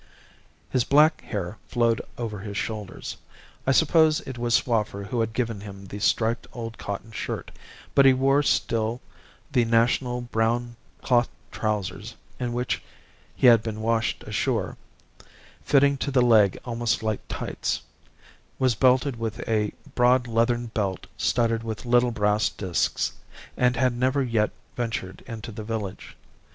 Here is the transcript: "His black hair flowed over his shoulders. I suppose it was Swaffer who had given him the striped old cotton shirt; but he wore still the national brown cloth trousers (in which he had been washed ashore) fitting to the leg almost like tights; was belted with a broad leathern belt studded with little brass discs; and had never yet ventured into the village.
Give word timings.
"His 0.71 0.83
black 0.83 1.21
hair 1.25 1.59
flowed 1.67 2.01
over 2.17 2.39
his 2.39 2.57
shoulders. 2.57 3.17
I 3.67 3.71
suppose 3.71 4.19
it 4.21 4.39
was 4.39 4.55
Swaffer 4.55 5.03
who 5.03 5.19
had 5.19 5.31
given 5.31 5.61
him 5.61 5.85
the 5.85 5.99
striped 5.99 6.47
old 6.53 6.79
cotton 6.79 7.11
shirt; 7.11 7.51
but 7.93 8.05
he 8.07 8.11
wore 8.13 8.41
still 8.41 8.99
the 9.51 9.63
national 9.63 10.21
brown 10.21 10.75
cloth 11.03 11.29
trousers 11.51 12.15
(in 12.39 12.51
which 12.51 12.81
he 13.35 13.45
had 13.45 13.61
been 13.61 13.79
washed 13.79 14.23
ashore) 14.23 14.75
fitting 15.63 15.97
to 15.97 16.09
the 16.09 16.23
leg 16.23 16.57
almost 16.65 17.03
like 17.03 17.19
tights; 17.29 17.81
was 18.57 18.73
belted 18.73 19.19
with 19.19 19.47
a 19.47 19.71
broad 19.93 20.27
leathern 20.27 20.65
belt 20.73 21.05
studded 21.15 21.61
with 21.61 21.85
little 21.85 22.09
brass 22.09 22.49
discs; 22.49 23.11
and 23.55 23.75
had 23.75 23.95
never 23.95 24.23
yet 24.23 24.49
ventured 24.75 25.21
into 25.27 25.51
the 25.51 25.63
village. 25.63 26.17